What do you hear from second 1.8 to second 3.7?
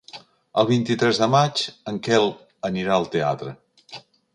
en Quel anirà al teatre.